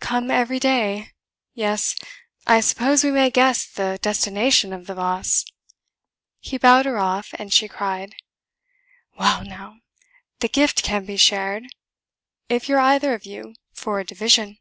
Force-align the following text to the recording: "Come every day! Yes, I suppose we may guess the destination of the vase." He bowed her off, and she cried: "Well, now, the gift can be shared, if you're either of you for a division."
"Come 0.00 0.32
every 0.32 0.58
day! 0.58 1.12
Yes, 1.54 1.94
I 2.44 2.58
suppose 2.58 3.04
we 3.04 3.12
may 3.12 3.30
guess 3.30 3.64
the 3.64 4.00
destination 4.02 4.72
of 4.72 4.88
the 4.88 4.94
vase." 4.96 5.44
He 6.40 6.58
bowed 6.58 6.86
her 6.86 6.98
off, 6.98 7.32
and 7.38 7.52
she 7.54 7.68
cried: 7.68 8.16
"Well, 9.16 9.44
now, 9.44 9.78
the 10.40 10.48
gift 10.48 10.82
can 10.82 11.04
be 11.04 11.16
shared, 11.16 11.66
if 12.48 12.68
you're 12.68 12.80
either 12.80 13.14
of 13.14 13.24
you 13.26 13.54
for 13.72 14.00
a 14.00 14.04
division." 14.04 14.58